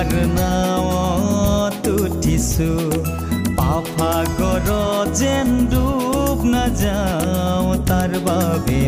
তোমাৰ 0.00 0.28
নাৱত 0.36 1.86
উঠিছো 1.96 2.68
পাফাগৰ 3.56 4.68
যেন 5.12 5.48
ডুব 5.72 6.38
নাযাওঁ 6.52 7.74
তাৰ 7.88 8.12
বাবে 8.26 8.80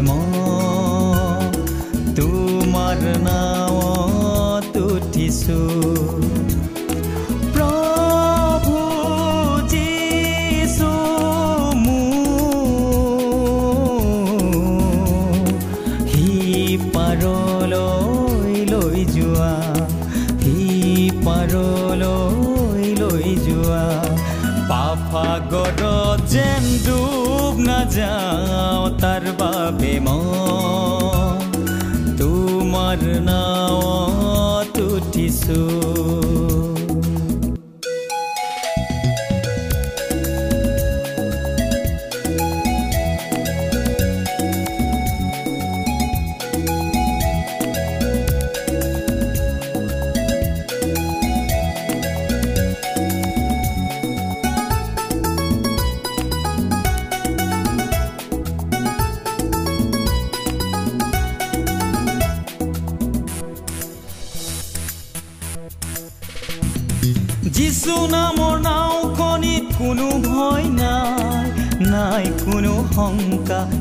তোমাৰ 2.16 2.98
নাৱত 3.28 4.74
উঠিছো 4.88 5.60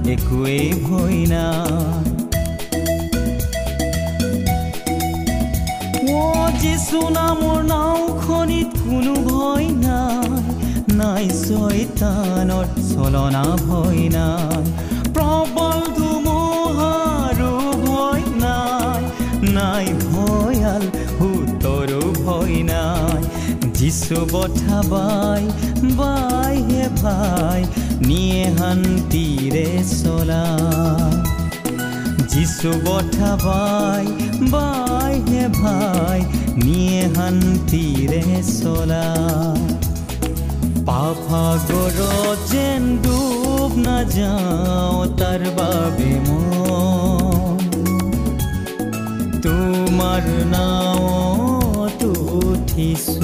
একোৱেই 0.06 1.20
নাই 1.32 2.06
অ 6.18 6.24
যিচু 6.62 7.00
নামৰ 7.18 7.58
নাওখনিত 7.64 8.70
কোনো 8.82 9.14
ভয় 9.28 9.68
নাই 9.86 10.30
নাই 11.00 11.26
ছয়তানৰ 11.42 12.68
চলনা 12.90 13.44
ভয় 13.68 14.04
নাই 14.16 14.64
প্ৰবল 15.16 15.80
ধুমুহাৰো 15.98 17.54
ভয় 17.86 18.26
নাই 18.44 19.02
নাই 19.58 19.86
ভয়াল 20.06 20.84
সুতৰো 21.16 22.02
ভয় 22.24 22.58
নাই 22.72 23.22
যিচু 23.78 24.18
বঠা 24.34 24.80
বাই 24.92 25.44
বাই 26.00 26.56
হে 26.70 26.84
ভাই 27.04 27.62
নিয়ে 28.08 28.44
শান্তিৰে 28.58 29.68
চলা 29.94 30.44
যিচু 32.32 32.70
বঠা 32.86 33.32
বাই 33.46 34.06
বাই 34.50 35.16
হে 35.30 35.44
ভাই, 35.62 36.20
নিয়ে 36.64 37.02
শান্তিৰে 37.16 38.24
চলা 38.60 39.06
পাফাগৰ 40.88 41.98
যেন 42.52 42.84
ডুব 43.04 43.72
নাযাওঁ 43.78 45.02
তাৰ 45.20 45.42
বাবে 45.58 46.12
মই 46.28 47.60
তোমাৰ 49.44 50.24
নাৱত 50.54 52.02
উঠিছো 52.42 53.21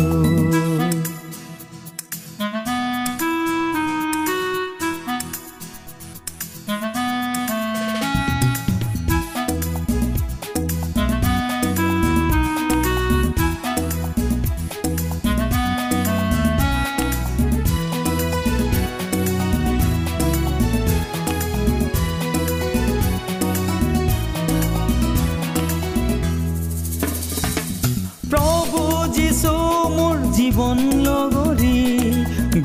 জীৱন 30.47 30.79
লগৰী 31.05 31.77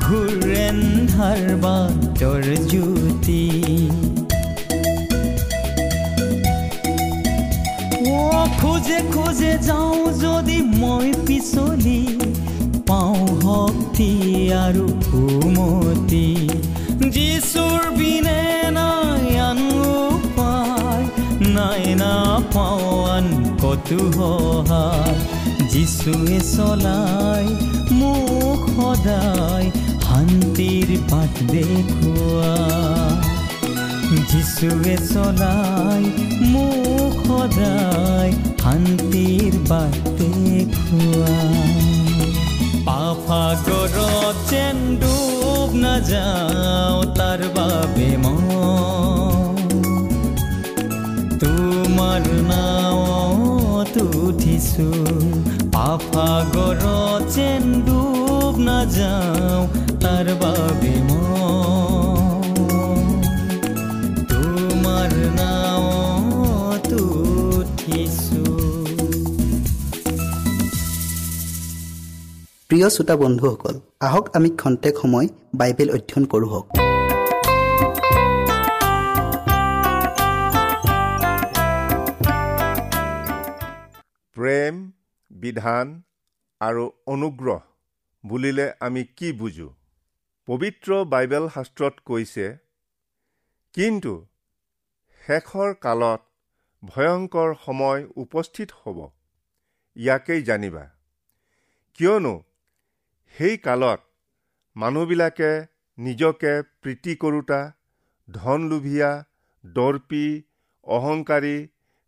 ঘূৰেন 0.03 0.77
ধাৰ 1.13 1.41
বাটৰ 1.63 2.43
জ্যোতি। 2.71 3.41
খোজে 8.59 8.99
খোজে 9.13 9.51
যাওঁ 9.67 9.99
যদি 10.23 10.57
মই 10.81 11.07
পিছলি 11.27 11.99
পাওঁ 12.87 13.27
শক্তি 13.43 14.09
আৰু 14.63 14.87
সুমতি। 15.07 16.27
যিচুৰ 17.15 17.79
বিনে 17.99 18.41
নাই 18.77 19.27
আন 19.49 19.61
উপায় 19.91 21.05
নাই 21.55 21.85
নাপাওঁ 22.01 22.91
আন 23.15 23.27
কতো 23.61 23.99
সহায়। 24.17 25.32
যিচুৱে 25.73 26.39
চলাই 26.53 27.45
মোক 27.99 28.61
সদায় 28.75 29.67
শান্তিৰ 30.05 30.89
পাঠ 31.11 31.33
দেখুৱা 31.53 32.55
যিচুৱে 34.31 34.95
চলাই 35.11 36.03
মোক 36.53 37.15
সদায় 37.29 38.31
শান্তিৰ 38.63 39.53
বাটে 39.69 40.31
খোৱা 40.77 41.37
পাফাগৰত 42.87 44.35
যেন 44.51 44.77
ডুব 45.01 45.69
নাযাওঁ 45.83 47.01
তাৰ 47.17 47.41
বাবে 47.57 48.09
মই 48.23 49.65
তোমাৰ 51.41 52.23
নাৱত 52.51 53.95
উঠিছো। 54.25 54.89
পাফাগৰত 55.93 57.21
যেন 57.35 57.63
ডুব 57.87 58.53
নাযাওঁ 58.67 59.63
তাৰ 60.03 60.27
বাবে 60.41 60.93
মই 61.07 62.47
তোমাৰ 64.31 65.11
নাৱত 65.39 66.91
উঠিছো 67.57 68.43
প্ৰিয় 72.69 72.87
শ্ৰোতা 72.95 73.15
বন্ধুসকল 73.23 73.75
আহক 74.07 74.25
আমি 74.37 74.49
খন্তেক 74.61 74.93
সময় 75.01 75.27
বাইবেল 75.59 75.89
অধ্যয়ন 75.95 76.23
কৰোঁ 76.31 76.49
হওক। 76.53 76.67
প্ৰেম 84.35 84.75
বিধান 85.43 85.87
আৰু 86.61 86.83
অনুগ্ৰহ 87.07 87.59
বুলিলে 88.23 88.65
আমি 88.79 89.03
কি 89.17 89.31
বুজো? 89.39 89.69
পবিত্ৰ 90.47 90.99
বাইবেল 91.05 91.45
শাস্ত্ৰত 91.49 91.95
কৈছে 92.05 92.45
কিন্তু 93.75 94.13
শেষৰ 95.21 95.73
কালত 95.85 96.21
ভয়ংকৰ 96.83 97.49
সময় 97.65 98.01
উপস্থিত 98.15 98.69
হ'ব। 98.79 98.97
ইয়াকেই 99.95 100.41
জানিবা। 100.43 100.85
কিয়নো 101.97 102.33
সেই 103.35 103.57
কালত 103.57 104.01
মানুহবিলাকে 104.75 105.51
নিজকে 105.97 106.53
প্ৰীতি 106.81 107.13
কৰোতা 107.15 107.59
ধনলোভীয়া 108.27 109.11
দৰ্পী 109.63 110.25
অহংকাৰী 110.87 111.55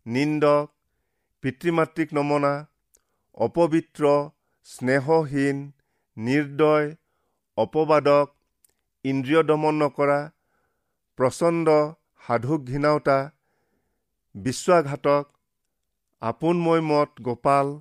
নিন্দক 0.06 0.66
পিতৃ 1.42 1.70
মাতৃক 1.70 2.14
নমনা 2.14 2.52
অপবিত্ৰ 3.36 4.10
স্নেহহীন 4.68 5.58
নিৰ্দয় 6.16 6.86
অপবাদক 7.58 8.30
ইন্দ্ৰিয় 9.04 9.42
দমন 9.48 9.74
নকৰা 9.82 10.20
প্ৰচণ্ড 11.18 11.74
সাধুক 12.22 12.60
ঘৃণাওতা 12.64 13.18
বিশ্বাসঘাতক 14.34 15.24
আপোনময় 16.22 16.82
মত 16.90 17.10
গোপাল 17.26 17.74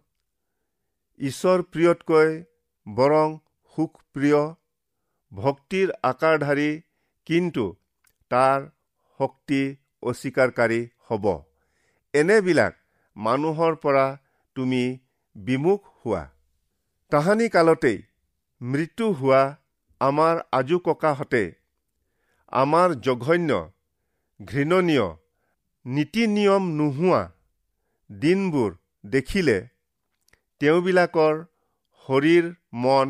ঈশ্বৰ 1.19 1.63
প্ৰিয়তকৈ 1.71 2.29
বৰং 2.87 3.37
সুখপ্ৰিয় 3.77 4.43
ভক্তিৰ 5.31 5.95
আকাৰধাৰী 6.03 6.69
কিন্তু 7.27 7.65
তাৰ 8.31 8.67
শক্তি 9.19 9.61
অস্বীকাৰকাৰী 10.03 10.81
হ'ব। 11.07 11.25
এনেবিলাক 12.13 12.73
মানুহৰ 13.17 13.73
পৰা 13.83 14.05
তুমি 14.55 14.83
বিমুখ 15.35 15.81
হোৱা। 16.01 16.23
তাহানি 17.11 17.47
কালতেই 17.49 17.97
মৃত্যু 18.61 19.05
হোৱা 19.11 19.41
আমাৰ 20.01 20.35
আজু 20.51 20.77
ককাহঁতে 20.79 21.43
আমাৰ 22.53 22.89
জঘন্য 23.05 23.51
ঘৃণনীয় 24.39 25.07
নীতি 25.85 26.23
নিয়ম 26.27 26.63
নোহোৱা 26.77 27.21
দিনবোৰ 28.09 28.71
দেখিলে 29.05 29.57
তেওঁবিলাকৰ 30.61 31.35
শৰীৰ 32.09 32.45
মন 32.83 33.07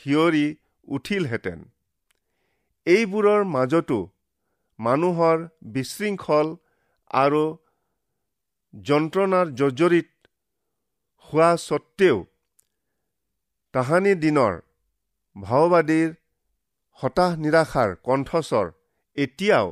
হিয়ৰি 0.00 0.46
উঠিলহেঁতেন। 0.88 1.58
এইবোৰৰ 2.86 3.42
মাজতো 3.44 3.98
মানুহৰ 4.78 5.38
বিশৃংখল 5.74 6.48
আৰু 7.10 7.44
যন্ত্ৰণাৰ 8.74 9.46
জৰ্জৰিত 9.60 10.08
হোৱা 11.32 11.50
স্বত্তেও 11.60 12.16
তাহানি 13.74 14.12
দিনৰ 14.22 14.54
ভাওবাদীৰ 15.36 16.10
হতাশ 16.98 17.32
নিৰাশাৰ 17.44 17.90
কণ্ঠস্বৰ 18.06 18.66
এতিয়াও 19.16 19.68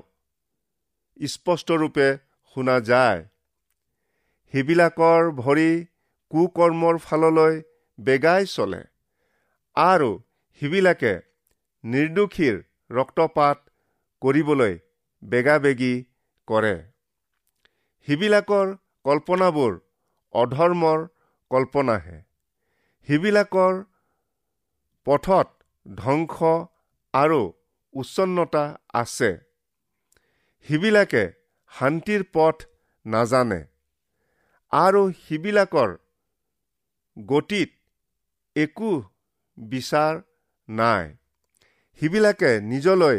স্পষ্টৰূপে 1.21 2.07
শুনা 2.57 2.77
যায়। 2.91 3.21
সেইবিলাকৰ 4.55 5.23
ভৰি 5.43 5.71
কুকৰ্মৰ 6.31 6.97
ফাললৈ 7.07 7.55
বেগাই 7.99 8.43
চলে 8.55 8.83
আৰু 9.77 10.11
সিবিলাকে 10.63 11.15
নিৰ্দোষীৰ 11.85 12.57
ৰক্তপাত 12.91 13.59
কৰিবলৈ 14.23 14.75
বেগাবেগি 15.23 15.95
কৰে। 16.49 16.75
সিবিলাকৰ 18.09 18.77
কল্পনাবোৰ 19.05 19.73
অধৰ্মৰ 20.35 20.99
কল্পনাহে 21.51 22.19
সিবিলাকৰ 23.09 23.75
পথত 25.07 25.49
ধ্বংস 25.87 26.37
আৰু 27.15 27.41
উচ্ছন্নতা 27.95 28.65
আছে। 28.95 29.31
সিবিলাকে 30.67 31.25
শান্তিৰ 31.73 32.23
পথ 32.35 32.57
নাজানে 33.07 33.61
আৰু 34.73 35.03
সিবিলাকৰ 35.23 35.91
গতিত 37.17 37.71
একো 38.57 38.93
বিচাৰ 39.59 40.15
নাই। 40.69 41.07
সিবিলাকে 42.01 42.51
নিজলৈ 42.71 43.19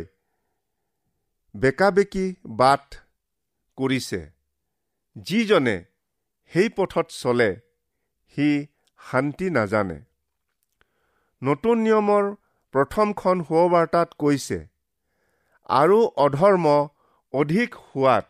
বেকাবেকি 1.55 2.25
বাট 2.61 2.85
কৰিছে। 3.77 4.21
যিজনে 5.15 5.77
সেই 6.51 6.69
পথত 6.77 7.07
চলে 7.21 7.49
সি 8.33 8.47
শান্তি 8.99 9.47
নাজানে। 9.57 9.99
নতুন 11.41 11.75
নিয়মৰ 11.85 12.25
প্ৰথমখন 12.73 13.37
সুবাৰ্তাত 13.47 14.09
কৈছে 14.21 14.59
আৰু 15.69 15.97
অধৰ্ম 16.25 16.65
অধিক 17.33 17.69
হোৱাত 17.85 18.25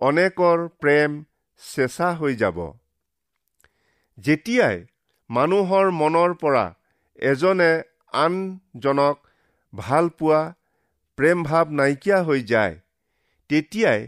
অনেকৰ 0.00 0.58
প্ৰেম 0.82 1.10
চেঁচা 1.60 2.08
হৈ 2.20 2.34
যাব। 2.42 2.58
যেতিয়াই 4.18 4.76
মানুহৰ 5.30 5.86
মনৰ 6.00 6.34
পৰা 6.42 6.64
এজনে 7.22 7.70
আনজনক 8.18 9.16
ভাল 9.72 10.10
পোৱা 10.18 10.40
প্ৰেম 11.18 11.38
ভাৱ 11.44 11.66
নাইকিয়া 11.80 12.18
হৈ 12.26 12.40
যায় 12.50 12.74
তেতিয়াই 13.50 14.00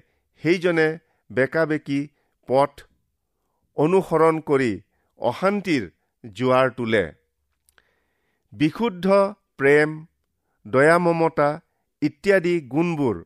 সেইজনে 0.43 0.89
বেকাবেকি 1.31 2.01
পথ 2.49 2.73
অনুসৰণ 3.77 4.37
কৰি 4.51 4.73
অশান্তিৰ 5.21 5.85
জোৱাৰ 6.25 6.71
তোলে। 6.79 7.05
বিশুদ্ধ 8.53 9.07
প্ৰেম 9.59 9.91
দয়া 10.67 10.99
মমতা 10.99 11.51
ইত্যাদি 12.03 12.55
গুণবোৰ 12.73 13.17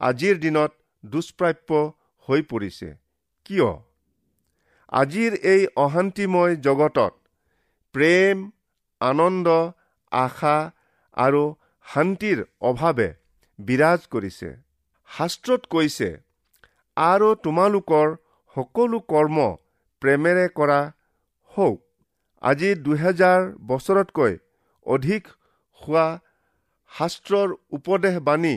আজিৰ 0.00 0.36
দিনত 0.38 0.72
দুষ্প্ৰাপ্য 1.04 1.70
হৈ 2.28 2.42
পৰিছে। 2.50 2.88
কিয়? 3.46 3.70
আজিৰ 4.92 5.32
এই 5.52 5.62
অশান্তিময় 5.84 6.54
জগতত 6.66 7.12
প্ৰেম 7.94 8.36
আনন্দ 9.00 9.48
আশা 10.12 10.56
আৰু 11.16 11.42
শান্তিৰ 11.86 12.38
অভাৱে 12.70 13.08
বিৰাজ 13.58 14.00
কৰিছে। 14.10 14.48
শাস্ত্ৰত 15.08 15.62
কৈছে 15.70 16.08
আৰু 16.96 17.28
তোমালোকৰ 17.44 18.06
সকলো 18.56 18.98
কৰ্ম 19.12 19.36
প্ৰেমেৰে 20.02 20.46
কৰা 20.58 20.80
হওক 21.50 21.78
আজি 22.42 22.70
দুহেজাৰ 22.84 23.40
বছৰতকৈ 23.68 24.34
অধিক 24.86 25.22
হোৱা 25.80 26.06
শাস্ত্ৰৰ 26.92 27.48
উপদেশ 27.78 28.16
বাণী 28.28 28.54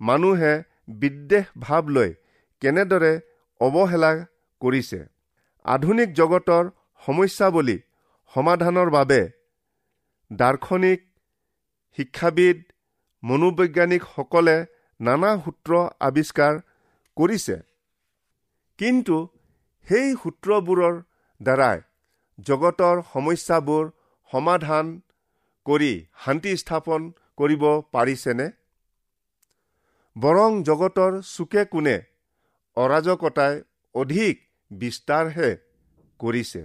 মানুহে 0.00 0.52
বিদ্বেষ 1.00 1.46
ভাৱ 1.58 1.84
লৈ 1.96 2.10
কেনেদৰে 2.62 3.12
অৱহেলা 3.60 4.12
কৰিছে? 4.60 5.00
আধুনিক 5.64 6.08
জগতৰ 6.20 6.64
সমস্যাৱলী 7.02 7.76
সমাধানৰ 8.34 8.88
বাবে 8.90 9.20
দাৰ্শনিক 10.30 11.00
শিক্ষাবিদ 11.98 12.58
মনোবৈজ্ঞানিকসকলে 13.22 14.56
নানা 15.00 15.30
সূত্ৰ 15.44 15.72
আৱিষ্কাৰ 16.08 16.54
কৰিছে। 17.16 17.56
কিন্তু 18.78 19.16
সেই 19.88 20.08
সূত্ৰবোৰৰ 20.22 20.94
দ্বাৰাই 21.40 21.78
জগতৰ 22.38 23.02
সমস্যাবোৰ 23.12 23.84
সমাধান 24.30 24.92
কৰি 25.66 25.92
শান্তি 26.24 26.52
স্থাপন 26.56 27.00
কৰিব 27.36 27.64
পাৰিছেনে? 27.92 28.46
বৰং 30.16 30.62
জগতৰ 30.62 31.18
চুকে 31.30 31.64
কোণে 31.72 31.96
অৰাজকতাই 32.76 33.54
অধিক 33.94 34.44
বিস্তাৰহে 34.70 35.50
কৰিছে। 36.20 36.62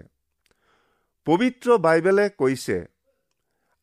পবিত্ৰ 1.27 1.77
বাইবেলে 1.77 2.29
কৈছে 2.37 2.77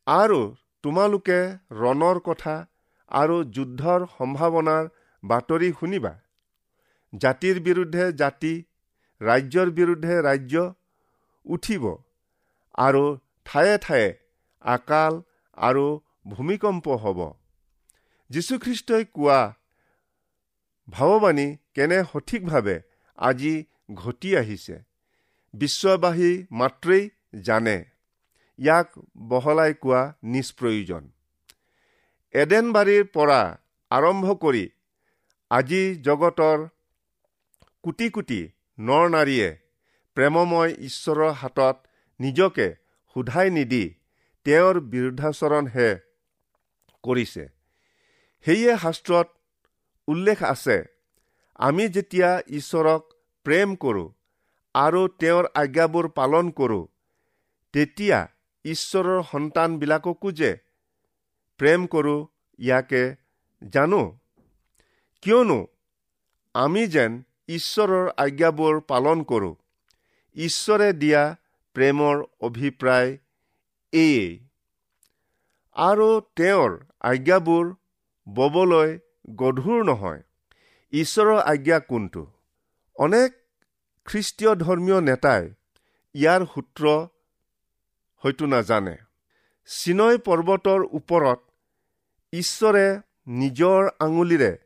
আৰু 0.07 0.39
তোমালোকে 0.83 1.39
ৰণৰ 1.83 2.19
কথা 2.25 2.55
আৰু 3.11 3.37
যুদ্ধৰ 3.55 4.05
সম্ভাৱনাৰ 4.17 4.89
বাতৰি 5.23 5.69
শুনিবা। 5.79 6.13
জাতিৰ 7.13 7.59
বিৰুদ্ধে 7.59 8.05
জাতি 8.13 8.53
ৰাজ্যৰ 9.21 9.69
বিৰুদ্ধে 9.79 10.15
ৰাজ্য 10.21 10.55
উঠিব 11.45 11.83
আৰু 12.77 13.03
ঠায়ে 13.45 13.75
ঠায়ে 13.77 14.07
আকাল 14.61 15.13
আৰু 15.57 15.85
ভূমিকম্প 16.27 16.85
হ'ব। 17.03 17.19
যীশুখ্ৰীষ্টই 18.29 19.03
কোৱা 19.13 19.39
ভাৱবাণী 20.87 21.47
কেনে 21.75 21.99
সঠিকভাৱে 22.11 22.75
আজি 23.17 23.53
ঘটি 23.93 24.29
আহিছে 24.37 24.75
বিশ্ববাসী 25.53 26.31
মাত্ৰেই 26.51 27.03
জানে। 27.41 27.77
ইয়াক 28.59 28.87
বহলাই 29.29 29.73
কোৱা 29.73 30.01
নিষ্প্ৰয়োজন। 30.23 31.03
এডেনবাৰীৰ 32.33 33.03
পৰা 33.15 33.41
আৰম্ভ 33.91 34.27
কৰি 34.43 34.65
আজি 35.51 35.81
জগতৰ 36.01 36.59
কোটি 37.83 38.07
কোটি 38.09 38.39
নৰ 38.79 39.03
নাৰীয়ে 39.09 39.49
প্ৰেমময় 40.17 40.71
ঈশ্বৰৰ 40.87 41.31
হাতত 41.41 41.75
নিজকে 42.19 42.67
সোধাই 43.15 43.49
নিদি 43.57 43.83
তেওঁৰ 44.45 44.75
বিৰুদ্ধাচৰণহে 44.91 45.89
কৰিছে। 47.03 47.43
সেয়ে 48.45 48.73
শাস্ত্ৰত 48.83 49.27
উল্লেখ 50.07 50.39
আছে 50.43 50.77
আমি 51.59 51.85
যেতিয়া 51.95 52.31
ঈশ্বৰক 52.59 53.01
প্ৰেম 53.45 53.69
কৰোঁ 53.83 54.07
আৰু 54.75 55.01
তেওঁৰ 55.21 55.45
আজ্ঞাবোৰ 55.61 56.05
পালন 56.17 56.51
কৰোঁ 56.59 56.83
তেতিয়া 57.73 58.19
ঈশ্বৰৰ 58.65 59.21
সন্তানবিলাককো 59.31 60.31
যে 60.31 60.51
প্ৰেম 61.59 61.87
কৰোঁ 61.93 62.19
ইয়াকে 62.59 63.03
জানো। 63.61 64.01
কিয়নো 65.23 65.59
আমি 66.55 66.83
যেন 66.87 67.11
ঈশ্বৰৰ 67.49 68.05
আজ্ঞাবোৰ 68.17 68.75
পালন 68.91 69.23
কৰোঁ 69.23 69.53
ঈশ্বৰে 70.39 70.93
দিয়া 70.93 71.35
প্ৰেমৰ 71.73 72.23
অভিপ্ৰায় 72.41 73.17
এইয়েই 73.93 74.39
আৰু 75.75 76.21
তেওঁৰ 76.35 76.77
আজ্ঞাবোৰ 77.01 77.73
ববলৈ 78.29 78.99
গধুৰ 79.35 79.83
নহয়। 79.85 80.21
ঈশ্বৰৰ 80.91 81.39
আজ্ঞা 81.39 81.79
কোনটো? 81.79 82.23
অনেক 82.95 83.31
খ্ৰীষ্টীয় 84.05 84.55
ধৰ্মীয় 84.55 85.01
নেতাই 85.01 85.43
ইয়াৰ 86.15 86.45
সূত্ৰ 86.55 86.83
হয়তো 88.23 88.45
নাজানে। 88.45 88.95
চিনয় 89.67 90.17
পৰ্বতৰ 90.17 90.81
ওপৰত 90.91 91.39
ঈশ্বৰে 92.33 92.85
নিজৰ 93.27 93.89
আঙুলিৰে 93.99 94.57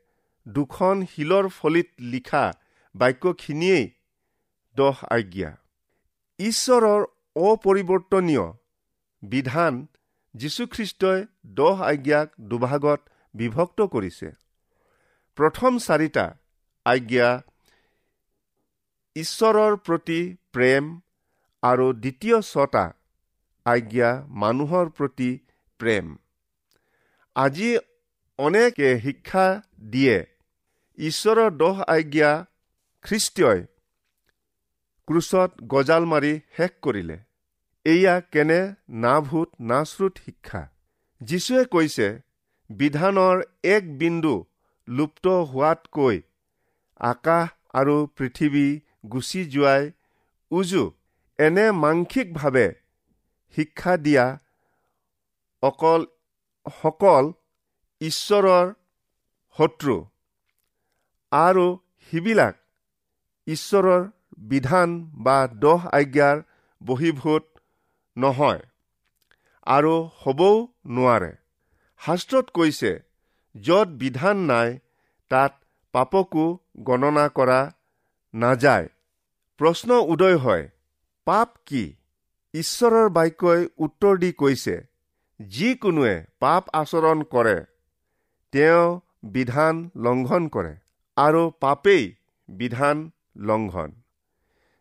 দুখন 0.47 1.05
শিলৰ 1.05 1.47
ফলিত 1.47 1.89
লিখা 1.99 2.53
বাক্যখিনিয়েই 2.95 3.91
দহ 4.75 5.03
আজ্ঞা। 5.09 5.62
ঈশ্বৰৰ 6.39 7.01
অপৰিৱৰ্তনীয় 7.35 8.45
বিধান 9.23 9.73
যীশুখ্ৰীষ্টই 10.35 11.19
দহ 11.57 11.83
আজ্ঞাক 11.83 12.27
দুভাগত 12.49 13.01
বিভক্ত 13.35 13.79
কৰিছে। 13.93 14.29
প্ৰথম 15.37 15.77
চাৰিটা 15.77 16.25
আজ্ঞা 16.85 17.29
ঈশ্বৰৰ 19.15 19.73
প্ৰতি 19.85 20.21
প্ৰেম 20.51 20.83
আৰু 21.63 21.85
দ্বিতীয় 21.93 22.37
ছটা 22.41 22.85
আজ্ঞা 23.65 24.09
মানুহৰ 24.43 24.89
প্ৰতি 24.97 25.31
প্ৰেম। 25.79 26.05
আজি 27.35 27.69
অনেকে 28.39 28.89
শিক্ষা 28.99 29.45
দিয়ে 29.89 30.17
ঈশ্বৰৰ 30.97 31.49
দহ 31.57 31.75
আজ্ঞা 31.87 32.31
খ্ৰীষ্টই 33.05 33.59
ক্ৰুচত 35.07 35.65
গজাল 35.71 36.05
মাৰি 36.11 36.31
শেষ 36.57 36.71
কৰিলে। 36.85 37.17
এয়া 37.85 38.15
কেনে 38.33 38.59
না 39.03 39.13
ভূত 39.21 39.49
না 39.71 39.79
শ্ৰুত 39.85 40.13
শিক্ষা? 40.25 40.61
যীশুৱে 41.21 41.63
কৈছে 41.73 42.07
বিধানৰ 42.69 43.41
এক 43.71 43.89
বিন্দু 43.97 44.35
লুপ্ত 44.87 45.33
হোৱাতকৈ 45.51 46.21
আকাশ 46.99 47.49
আৰু 47.79 47.95
পৃথিৱী 48.17 48.67
গুচি 49.11 49.41
যোৱাই 49.53 49.91
উজু। 50.51 50.83
এনে 51.39 51.65
মাংসিকভাৱে 51.81 52.67
শিক্ষা 53.57 53.93
দিয়া 54.05 54.25
অকল 55.63 56.01
সকল 56.81 57.23
ঈশ্বৰৰ 58.01 58.73
শত্ৰু 59.55 59.95
আৰু 61.31 61.65
সিবিলাক 62.11 62.55
ঈশ্বৰৰ 63.47 64.01
বিধান 64.43 64.89
বা 65.25 65.37
দহ 65.63 65.81
আজ্ঞাৰ 65.99 66.37
বহিভূত 66.81 67.43
নহয় 68.17 68.61
আৰু 69.67 69.93
হ'বও 70.21 70.55
নোৱাৰে। 70.95 71.31
শাস্ত্ৰত 72.01 72.45
কৈছে 72.57 72.91
য'ত 73.55 73.87
বিধান 74.01 74.37
নাই 74.51 74.69
তাত 75.31 75.53
পাপকো 75.93 76.45
গণনা 76.87 77.25
কৰা 77.37 77.59
নাযায়। 78.33 78.87
প্ৰশ্ন 79.59 79.89
উদয় 80.13 80.37
হয় 80.37 80.65
পাপ 81.27 81.49
কি? 81.65 81.83
ঈশ্বৰৰ 82.53 83.07
বাক্যই 83.09 83.61
উত্তৰ 83.85 84.13
দি 84.23 84.31
কৈছে 84.41 84.75
যিকোনোৱে 85.39 86.15
পাপ 86.39 86.63
আচৰণ 86.73 87.23
কৰে 87.33 87.57
তেওঁ 88.53 88.85
বিধান 89.33 89.75
লংঘন 90.05 90.43
কৰে 90.55 90.73
আৰু 91.17 91.43
পাপেই 91.59 92.03
বিধান 92.49 92.97
লংঘন। 93.49 93.89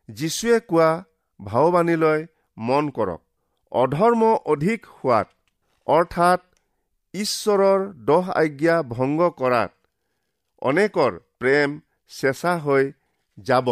যীশুৱে 0.09 0.61
কোৱা 0.61 0.91
ভাওবাণীলৈ 1.41 2.21
মন 2.57 2.89
কৰক। 2.91 3.21
অধৰ্ম 3.73 4.23
অধিক 4.47 4.81
হোৱাত 4.95 5.29
অৰ্থাৎ 5.87 6.41
ঈশ্বৰৰ 7.15 7.81
দহ 8.09 8.25
আজ্ঞা 8.35 8.77
ভংগ 8.89 9.21
কৰাত 9.39 9.73
অনেকৰ 10.63 11.13
প্ৰেম 11.39 11.71
চেঁচা 12.11 12.53
হৈ 12.59 12.85
যাব। 13.39 13.69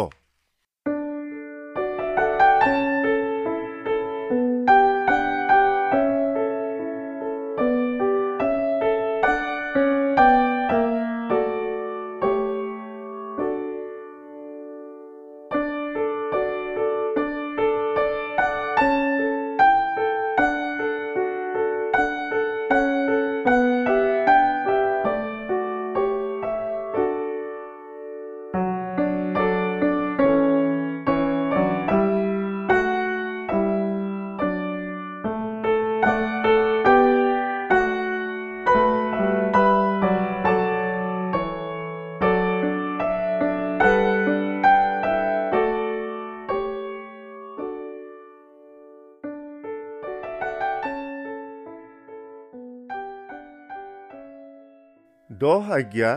দহ 55.41 55.63
আজ্ঞা 55.75 56.11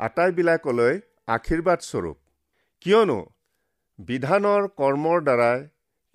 আটাইবিলাকলৈ 0.00 0.94
আশীৰ্বাদ 1.34 1.80
স্বৰূপ। 1.86 2.18
কিয়নো 2.84 3.18
বিধানৰ 3.98 4.68
কৰ্মৰ 4.80 5.18
দ্বাৰাই 5.26 5.58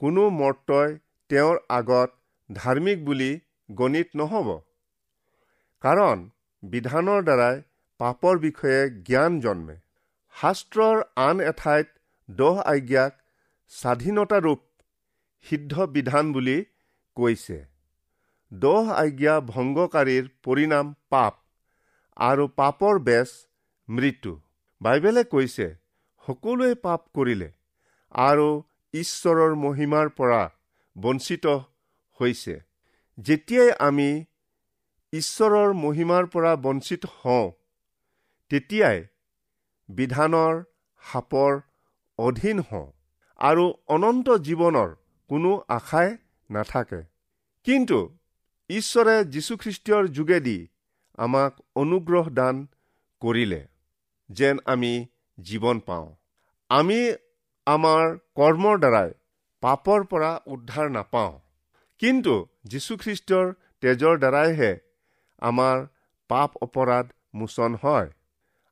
কোনো 0.02 0.24
মৰ্তই 0.38 0.96
তেওঁৰ 1.30 1.60
আগত 1.78 2.10
ধাৰ্মিক 2.50 3.04
বুলি 3.10 3.30
গণিত 3.70 4.20
নহ'ব। 4.22 4.50
কাৰণ 5.84 6.26
বিধানৰ 6.64 7.22
দ্বাৰাই 7.30 7.62
পাপৰ 8.00 8.42
বিষয়ে 8.48 8.82
জ্ঞান 9.10 9.40
জন্মে। 9.46 9.76
শাস্ত্ৰৰ 10.36 11.06
আন 11.28 11.46
এঠাইত 11.52 11.88
দহ 12.30 12.66
আজ্ঞাক 12.74 13.14
স্বাধীনতাৰূপ 13.72 14.62
সিদ্ধ 15.46 15.88
বিধান 15.96 16.34
বুলি 16.34 16.58
কৈছে। 17.18 17.62
দহ 18.52 18.92
আজ্ঞা 18.98 19.40
ভংগকাৰীৰ 19.54 20.30
পৰিণাম 20.44 20.94
পাপ। 21.10 21.43
আৰু 22.17 22.48
পাপৰ 22.48 23.00
বেচ 23.00 23.29
মৃত্যু। 23.89 24.39
বাইবেলে 24.82 25.24
কৈছে 25.24 25.67
সকলোৱে 26.24 26.75
পাপ 26.75 27.01
কৰিলে 27.13 27.50
আৰু 28.15 28.48
ঈশ্বৰৰ 28.93 29.55
মহিমাৰ 29.55 30.10
পৰা 30.10 30.41
বঞ্চিত 30.96 31.46
হৈছে। 32.20 32.55
যেতিয়াই 33.17 33.72
আমি 33.79 34.10
ঈশ্বৰৰ 35.13 35.74
মহিমাৰ 35.74 36.25
পৰা 36.25 36.55
বঞ্চিত 36.55 37.05
হওঁ 37.05 37.51
তেতিয়াই 38.50 39.08
বিধানৰ 39.89 40.63
সাপৰ 41.03 41.62
অধীন 42.20 42.60
হওঁ 42.60 42.91
আৰু 43.38 43.74
অনন্ত 43.88 44.29
জীৱনৰ 44.29 44.89
কোনো 45.29 45.51
আশাই 45.67 46.17
নাথাকে। 46.50 47.01
কিন্তু 47.63 48.00
ঈশ্বৰে 48.70 49.15
যীশুখ্ৰীষ্টৰ 49.25 50.08
যোগেদি 50.08 50.58
আমাক 51.17 51.60
অনুগ্ৰহ 51.75 52.29
দান 52.29 52.55
কৰিলে 53.22 53.62
যেন 54.29 54.60
আমি 54.65 54.93
জীৱন 55.38 55.79
পাওঁ। 55.79 56.08
আমি 56.70 57.00
আমাৰ 57.67 58.17
কৰ্মৰ 58.36 58.79
দ্বাৰাই 58.79 59.13
পাপৰ 59.63 60.03
পৰা 60.03 60.32
উদ্ধাৰ 60.46 60.89
নাপাওঁ। 60.89 61.34
কিন্তু 62.01 62.34
যীশুখ্ৰীষ্টৰ 62.65 63.53
তেজৰ 63.82 64.17
দ্বাৰাইহে 64.17 64.72
আমাৰ 65.41 65.86
পাপ 66.29 66.51
অপৰাধ 66.62 67.05
মোচন 67.34 67.75
হয়। 67.84 68.10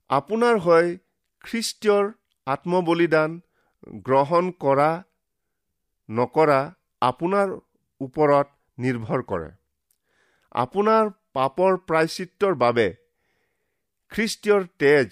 আপোনাৰ 0.10 0.58
হৈ 0.58 0.98
খ্ৰীষ্টীয়ৰ 1.44 2.12
আত্মবলিদান 2.48 3.40
গ্ৰহণ 4.04 4.52
কৰা 4.52 4.92
নকৰা 6.10 6.60
আপোনাৰ 7.02 7.48
ওপৰত 8.02 8.48
নিৰ্ভৰ 8.78 9.22
কৰে। 9.24 9.50
আপোনাৰ 10.56 11.10
পাপৰ 11.36 11.78
প্ৰায়চিত্ৰৰ 11.88 12.56
বাবে 12.64 12.88
খ্ৰীষ্টীয়ৰ 14.12 14.64
তেজ 14.80 15.08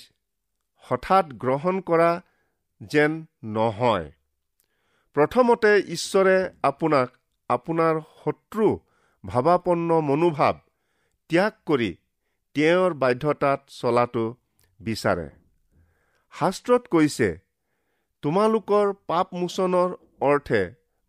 হঠাৎ 0.83 1.25
গ্ৰহণ 1.43 1.75
কৰা 1.81 2.11
যেন 2.81 3.11
নহয়। 3.55 4.07
প্ৰথমতে 5.15 5.71
ঈশ্বৰে 5.95 6.38
আপোনাক 6.63 7.07
আপোনাৰ 7.49 8.01
শত্ৰু 8.17 8.67
ভাৱাপন্ন 9.23 9.99
মনোভাৱ 10.01 10.55
ত্যাগ 11.29 11.53
কৰি 11.65 11.89
তেওঁৰ 12.55 12.93
বাধ্যতাত 13.03 13.59
চলাটো 13.77 14.25
বিচাৰে। 14.79 15.27
শাস্ত্ৰত 16.33 16.83
কৈছে 16.88 17.29
তোমালোকৰ 18.23 18.93
পাপমোচনৰ 19.07 19.89
অৰ্থে 20.21 20.61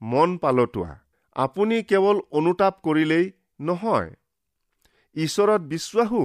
মন 0.02 0.38
পালতোৱা 0.38 0.92
আপুনি 1.36 1.76
কেৱল 1.82 2.16
অনুতাপ 2.38 2.74
কৰিলেই 2.82 3.26
নহয় 3.60 4.10
ঈশ্বৰত 5.16 5.60
বিশ্বাসো 5.60 6.22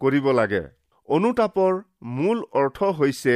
কৰিব 0.00 0.26
লাগে। 0.30 0.62
অনুতাপৰ 1.08 1.72
মূল 2.16 2.38
অৰ্থ 2.52 2.78
হৈছে 2.98 3.34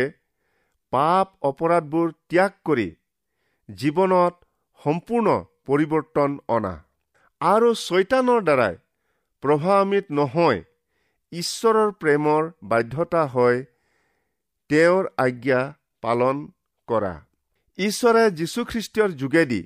পাপ 0.92 1.26
অপৰাধবোৰ 1.42 2.12
ত্যাগ 2.28 2.52
কৰি 2.64 2.88
জীৱনত 3.68 4.34
সম্পূৰ্ণ 4.80 5.28
পৰিৱৰ্তন 5.66 6.38
অনা। 6.48 6.74
আৰু 7.40 7.68
ছৈতানৰ 7.74 8.40
দ্বাৰাই 8.42 8.74
প্ৰভাৱান্বিত 9.42 10.06
নহয় 10.10 10.60
ঈশ্বৰৰ 11.32 11.90
প্ৰেমৰ 12.00 12.42
বাধ্যতা 12.62 13.22
হয় 13.26 13.58
তেওঁৰ 14.70 15.04
আজ্ঞা 15.16 15.60
পালন 16.02 16.36
কৰা। 16.88 17.14
ঈশ্বৰে 17.78 18.24
যীশুখ্ৰীষ্টৰ 18.30 19.10
যোগেদি 19.20 19.60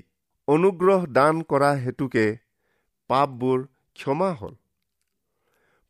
অনুগ্ৰহ 0.48 1.06
দান 1.06 1.42
কৰা 1.42 1.70
হেতুকে 1.84 2.26
পাপবোৰ 3.10 3.58
ক্ষমা 3.96 4.30
হ'ল। 4.32 4.54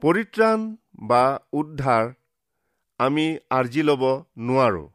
পৰিত্ৰাণ 0.05 0.65
বা 1.09 1.25
উদ্ধাৰ 1.53 2.09
আমি 3.01 3.27
আৰ্জি 3.51 3.83
ল'ব 3.83 4.03
নোৱাৰোঁ। 4.49 4.89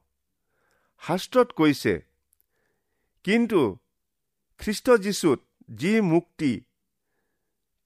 শাস্ত্ৰত 1.01 1.49
কৈছে 1.53 1.93
কিন্তু 3.25 3.61
খ্ৰীষ্ট 4.59 4.97
যীশুত 5.05 5.39
যি 5.79 5.93
মুক্তি 6.09 6.51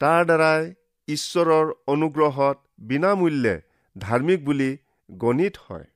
তাৰ 0.02 0.22
দ্বাৰাই 0.26 0.62
ঈশ্বৰৰ 1.08 1.74
অনুগ্ৰহত 1.88 2.58
বিনামূল্যে 2.90 3.56
ধাৰ্মিক 3.96 4.40
বুলি 4.46 4.72
গণিত 5.10 5.56
হয়। 5.66 5.88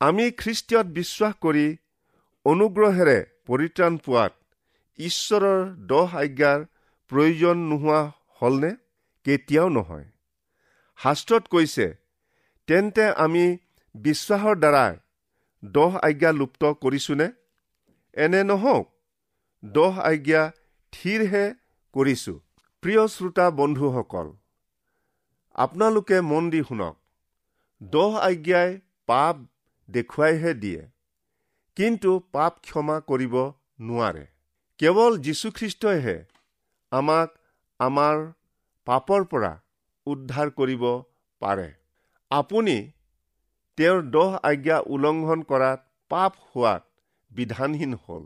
আমি 0.00 0.24
খ্ৰীষ্টীয়ত 0.40 0.86
বিশ্বাস 0.98 1.34
কৰি 1.42 1.66
অনুগ্ৰহেৰে 2.46 3.18
পৰিত্ৰাণ 3.46 3.92
পোৱাত 4.04 4.32
ঈশ্বৰৰ 4.98 5.60
দহ 5.92 6.08
আজ্ঞাৰ 6.22 6.60
প্ৰয়োজন 7.10 7.56
নোহোৱা 7.70 8.00
হ'লনে? 8.40 8.72
কেতিয়াও 9.26 9.68
নহয়। 9.68 10.06
শাস্ত্ৰত 10.98 11.44
কৈছে 11.52 11.86
তেন্তে 12.68 13.06
আমি 13.24 13.44
বিশ্বাসৰ 13.94 14.56
দ্বাৰাই 14.62 14.92
দহ 15.62 15.92
আজ্ঞা 16.08 16.30
লুপ্ত 16.38 16.62
কৰিছোনে? 16.82 17.28
এনে 18.16 18.40
নহওক 18.50 18.86
দহ 19.62 19.94
আজ্ঞা 20.10 20.42
থিৰহে 20.92 21.44
কৰিছো। 21.94 22.34
প্ৰিয় 22.82 23.02
শ্ৰোতা 23.14 23.46
বন্ধুসকল 23.60 24.28
আপোনালোকে 25.56 26.20
মন 26.30 26.50
দি 26.50 26.60
শুনক। 26.68 26.94
দহ 27.80 28.12
আজ্ঞাই 28.28 28.70
পাপ 29.08 29.36
দেখুৱাইহে 29.88 30.52
দিয়ে 30.62 30.82
কিন্তু 31.76 32.10
পাপ 32.32 32.52
ক্ষমা 32.66 32.96
কৰিব 33.10 33.34
নোৱাৰে। 33.86 34.24
কেৱল 34.80 35.12
যীশুখ্ৰীষ্টইহে 35.24 36.16
আমাক 36.92 37.28
আমাৰ 37.80 38.16
পাপৰ 38.86 39.24
পৰা 39.24 39.52
উদ্ধাৰ 40.06 40.50
কৰিব 40.50 40.84
পাৰে। 41.42 41.68
আপুনি 42.30 42.76
তেওঁৰ 43.78 44.02
দহ 44.10 44.38
আজ্ঞা 44.42 44.78
উলংঘন 44.86 45.42
কৰাত 45.42 45.80
পাপ 46.10 46.32
হোৱাত 46.50 46.82
বিধানহীন 47.30 47.94
হ'ল। 47.94 48.24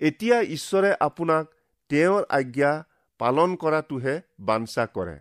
এতিয়া 0.00 0.38
ঈশ্বৰে 0.40 0.90
আপোনাক 1.00 1.44
তেওঁৰ 1.90 2.24
আজ্ঞা 2.28 2.72
পালন 3.18 3.56
কৰাটোহে 3.56 4.14
বাঞ্ছা 4.40 4.86
কৰে। 4.86 5.18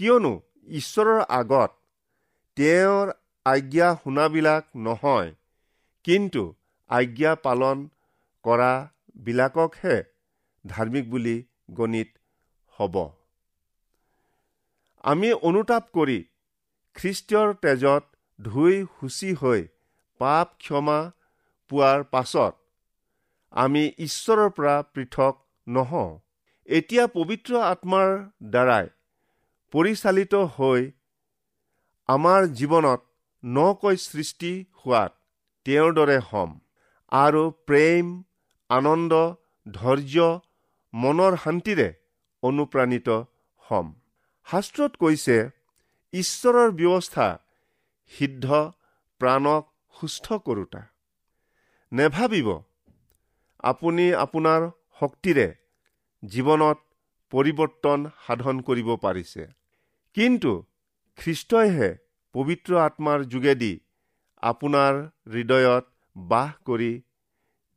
কিয়নো 0.00 0.32
ঈশ্বৰৰ 0.68 1.20
আগত 1.28 1.70
তেওঁৰ 2.56 3.12
আজ্ঞা 3.46 3.88
শুনাবিলাক 4.04 4.64
নহয় 4.76 5.34
কিন্তু 6.04 6.42
আজ্ঞা 6.90 7.34
পালন 7.34 7.88
কৰাবিলাককহে 8.44 9.96
ধাৰ্মিক 10.64 11.10
বুলি 11.10 11.36
গণিত 11.70 12.08
হ'ব। 12.78 13.17
আমি 15.04 15.28
অনুতাপ 15.48 15.84
কৰি 15.96 16.18
খ্ৰীষ্টীয়ৰ 16.96 17.48
তেজত 17.62 18.04
ধুই 18.38 18.74
সূচী 18.94 19.30
হৈ 19.40 19.60
পাপ 20.20 20.48
ক্ষমা 20.58 20.98
পোৱাৰ 21.70 22.00
পাছত 22.12 22.54
আমি 23.52 23.82
ঈশ্বৰৰ 23.98 24.50
পৰা 24.56 24.76
পৃথক 24.94 25.34
নহওঁ। 25.66 26.10
এতিয়া 26.68 27.04
পবিত্ৰ 27.14 27.52
আত্মাৰ 27.64 28.08
দ্বাৰাই 28.52 28.86
পৰিচালিত 29.72 30.34
হৈ 30.56 30.80
আমাৰ 32.08 32.40
জীৱনত 32.58 33.00
নকৈ 33.42 33.96
সৃষ্টি 34.02 34.52
হোৱাত 34.80 35.12
তেওঁৰ 35.66 35.94
দৰে 35.98 36.18
হ'ম 36.28 36.50
আৰু 37.12 37.42
প্ৰেম 37.68 38.04
আনন্দ 38.70 39.12
ধৈৰ্য 39.66 40.28
মনৰ 40.94 41.32
শান্তিৰে 41.44 41.88
অনুপ্ৰাণিত 42.42 43.08
হ'ম। 43.64 43.86
শাস্ত্ৰত 44.48 44.92
কৈছে 45.02 45.36
ঈশ্বৰৰ 46.12 46.70
ব্যৱস্থা 46.76 47.26
সিদ্ধ 48.12 48.46
প্ৰাণক 49.20 49.64
সুস্থ 49.94 50.38
কৰোতা। 50.46 50.80
নেভাবিব 51.92 52.48
আপুনি 53.64 54.06
আপোনাৰ 54.24 54.62
শক্তিৰে 55.00 55.46
জীৱনত 56.22 56.78
পৰিৱৰ্তন 57.32 58.06
সাধন 58.26 58.62
কৰিব 58.68 58.88
পাৰিছে। 59.04 59.42
কিন্তু 60.16 60.52
খ্ৰীষ্টইহে 61.18 61.90
পবিত্ৰ 62.34 62.80
আত্মাৰ 62.86 63.28
যোগেদি 63.32 63.72
আপোনাৰ 64.42 64.94
হৃদয়ত 65.34 65.84
বাস 66.16 66.50
কৰি 66.66 66.90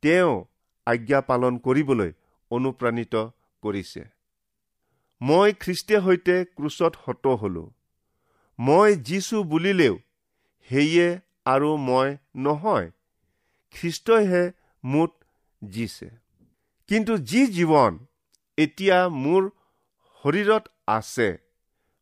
তেওঁ 0.02 0.34
আজ্ঞা 0.86 1.20
পালন 1.28 1.62
কৰিবলৈ 1.66 2.10
অনুপ্ৰাণিত 2.50 3.14
কৰিছে। 3.62 4.02
মই 5.22 5.52
খ্ৰীষ্টে 5.60 5.96
সৈতে 6.04 6.36
ক্ৰুচত 6.56 6.92
হত 7.04 7.34
হলো। 7.40 7.64
মই 8.58 8.96
যিছো 9.08 9.42
বুলিলেও 9.42 9.94
সেয়ে 10.70 11.08
আৰু 11.46 11.70
মই 11.88 12.08
নহয়। 12.36 12.88
খ্ৰীষ্টইহে 13.74 14.44
মোত 14.84 15.12
জিছে। 15.62 16.08
কিন্তু 16.88 17.12
যি 17.30 17.42
জীৱন 17.46 17.92
এতিয়া 18.58 18.98
মোৰ 19.22 19.42
শৰীৰত 20.24 20.64
আছে 20.88 21.28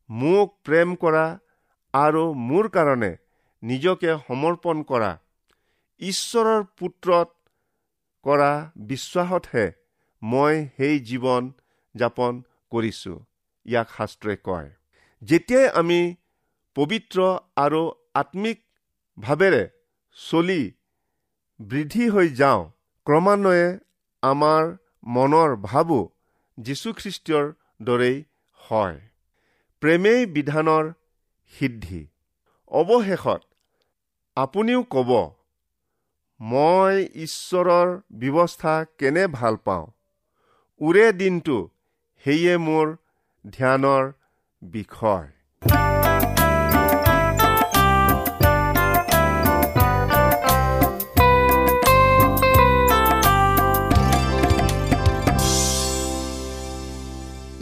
মোক 0.09 0.47
প্ৰেম 0.63 0.95
কৰা 0.95 1.25
আৰু 1.93 2.23
মোৰ 2.47 2.69
কাৰণে 2.69 3.11
নিজকে 3.63 4.11
সমৰ্পণ 4.27 4.83
কৰা 4.83 5.11
ঈশ্বৰৰ 6.01 6.63
পুত্ৰত 6.77 7.29
কৰা 8.25 8.51
বিশ্বাসতহে 8.89 9.65
মই 10.21 10.55
সেই 10.77 10.99
জীৱন 11.09 11.51
যাপন 11.95 12.41
কৰিছো 12.71 13.13
ইয়াক 13.65 13.87
শাস্ত্ৰই 13.97 14.37
কয়। 14.43 14.69
যেতিয়াই 15.21 15.67
আমি 15.81 15.99
পবিত্ৰ 16.75 17.19
আৰু 17.55 17.81
আত্মিক 18.15 18.59
ভাৱেৰে 19.17 19.63
চলি 20.17 20.61
বৃদ্ধি 21.59 22.05
হৈ 22.09 22.27
যাওঁ 22.29 22.61
ক্ৰমান্বয়ে 23.07 23.67
আমাৰ 24.23 24.63
মনৰ 25.07 25.55
ভাৱো 25.67 25.99
যীশুখ্ৰীষ্টৰ 26.57 27.45
দৰেই 27.81 28.17
হয়। 28.59 28.97
প্ৰেমেই 29.81 30.25
বিধানৰ 30.35 30.85
সিদ্ধি। 31.53 32.01
অৱশেষত 32.71 33.41
আপুনিও 34.37 34.81
ক'ব 34.93 35.11
মই 36.39 36.95
ঈশ্বৰৰ 37.23 37.89
ব্যৱস্থা 38.19 38.73
কেনে 38.97 39.23
ভাল 39.27 39.55
পাওঁ? 39.65 39.85
ওৰে 40.81 41.05
দিনটো 41.13 41.57
সেয়ে 42.25 42.55
মোৰ 42.57 42.87
ধ্যানৰ 43.45 44.03
বিষয়। 44.61 45.27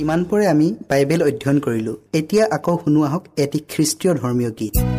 ইমানপৰে 0.03 0.45
আমি 0.47 0.67
বাইবেল 0.89 1.21
অধ্যয়ন 1.23 1.57
কৰিলোঁ। 1.65 1.95
এতিয়া 2.19 2.45
আকৌ 2.57 2.75
শুনো 2.83 2.99
আহক 3.03 3.23
এটি 3.43 3.59
খ্ৰীষ্টীয় 3.71 4.13
ধৰ্মীয় 4.21 4.51
গীত। 4.59 4.98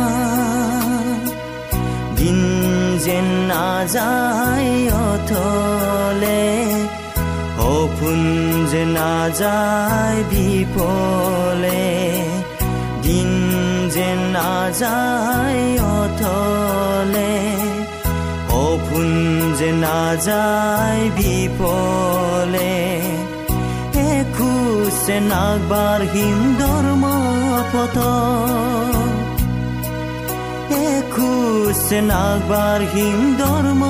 যেন 3.05 3.27
নাযায় 3.47 4.71
অথলে 5.05 6.43
সপোন 7.57 8.21
যে 8.71 8.83
নাযায় 8.97 10.19
বিফলে 10.31 11.85
দিন 13.03 13.29
যেন 13.89 14.19
নাযায় 14.35 15.65
অথলে 15.95 17.33
সপোন 18.49 19.09
যে 19.59 19.69
নাযায় 19.85 21.03
বিফলে 21.17 22.73
এখোজে 24.09 25.17
নাগবাঢ়িম 25.31 26.37
ধৰ্ম 26.59 27.03
পথ 27.73 27.97
এখোজে 30.85 31.99
নাগবাঢ়িম 32.01 33.19
ধৰ্ম 33.37 33.81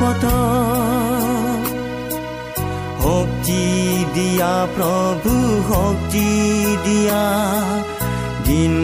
পথ 0.00 0.24
শক্তি 3.02 3.64
দিয়া 4.14 4.54
প্ৰভু 4.76 5.32
শক্তি 5.72 6.28
দিয়া 6.84 7.24
দিন 8.44 8.74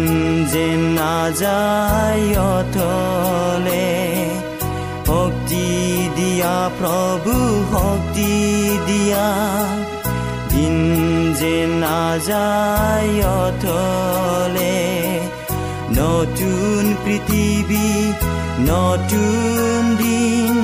যেন 0.52 0.80
নাযায় 0.94 2.26
অথলে। 2.54 3.88
শক্তি 5.06 5.66
দিয়া 6.16 6.70
প্ৰভু 6.78 7.34
শক্তি 7.72 8.32
দিয়া 8.86 9.26
দিন 10.48 10.74
যে 11.40 11.66
নাযায় 11.66 13.14
অথলে। 13.42 14.76
নতুন 15.96 16.82
পৃথিৱী 17.04 17.33
নতুন 18.68 19.82
দিন 19.98 20.56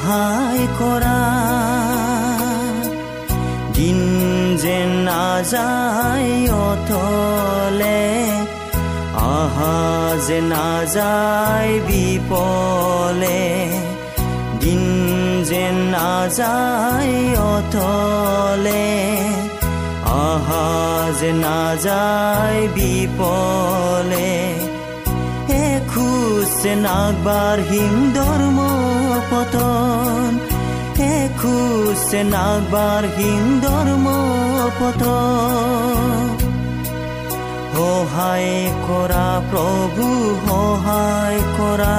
সহায় 0.07 0.65
কৰা 0.79 1.19
দিন 3.73 3.99
যেন 4.57 4.89
নাযায় 5.07 6.33
অথলে, 6.67 8.03
আহা 9.35 9.79
যে 10.27 10.39
নাযায় 10.41 11.73
বিপলে। 11.87 13.43
দিন 14.59 14.83
যেন 15.43 15.75
নাযায় 15.75 17.15
অথলে, 17.51 18.87
আহা 20.27 20.67
যে 21.19 21.31
নাযায় 21.31 22.61
বিপলে। 22.75 24.31
এখোজ 25.67 26.47
যে 26.63 26.73
নাগবাঢ়িম 26.75 27.93
ধৰ্ম 28.15 28.59
পতন 29.67 30.33
এখোজ 31.13 31.97
যে 32.11 32.21
নাগবাঢ়িম 32.23 33.43
ধৰ্ম 33.61 34.05
পতন 34.79 36.27
সহায় 37.73 38.53
কৰা 38.87 39.29
প্ৰভু 39.49 40.05
সহায় 40.47 41.39
কৰা 41.57 41.97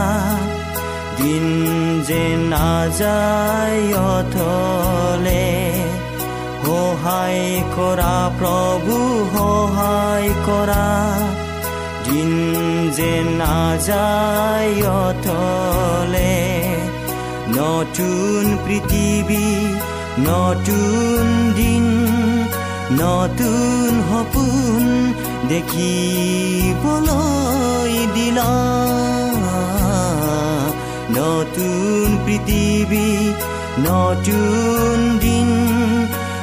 দিন 1.19 1.47
যে 2.09 2.25
নাযায় 2.53 3.83
অথলে। 4.13 5.49
সহায় 6.65 7.45
কৰা 7.77 8.17
প্ৰভু 8.39 8.97
সহায় 9.35 10.31
কৰা 10.47 10.89
দিন 12.07 12.31
যে 12.97 13.13
নাযায় 13.41 14.75
অথলে। 15.05 16.48
নতুন 17.57 18.45
পৃথিৱী 18.67 19.49
নতুন 20.19 21.25
দিন 21.57 21.87
নতুন 22.99 23.91
সপোন 24.11 24.83
দেখিবলৈ 25.49 26.89
দিলা 28.15 28.53
নতুন 31.11 32.07
পৃথিৱী 32.27 33.09
নতুন 33.79 34.97
দিন 35.21 35.49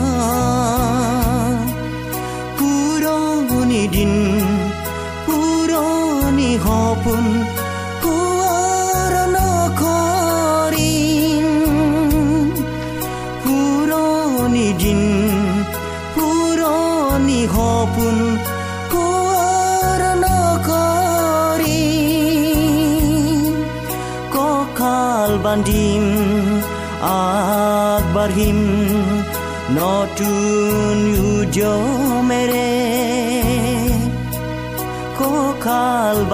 পুৰণি 2.59 3.83
দিন 3.89 4.13
সপোন 7.03 7.42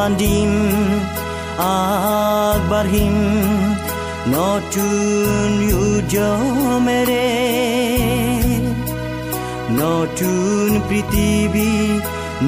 বান্ধিম 0.09 0.53
আগবাঢ়িম 1.71 3.17
নতুন 4.35 5.51
উদ্যমেৰে 5.83 7.29
নতুন 9.81 10.69
পৃথিৱী 10.89 11.73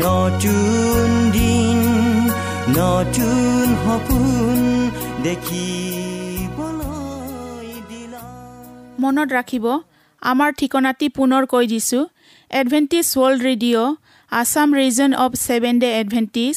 নতুন 0.04 1.06
দিন 1.36 1.78
নতুন 2.78 3.64
সপোন 3.82 4.58
দিলা 5.24 8.24
মনত 9.02 9.28
ৰাখিব 9.38 9.66
আমাৰ 10.22 10.50
ঠিকনাটি 10.58 11.06
পুনৰ 11.16 11.42
কৈ 11.52 11.64
দিছোঁ 11.72 12.04
Adventist 12.50 13.06
World 13.14 13.40
Radio' 13.48 13.96
Assam 14.32 14.74
region 14.74 15.14
of 15.16 15.32
Seven 15.38 15.78
Day 15.82 15.88
Adventist 16.00 16.56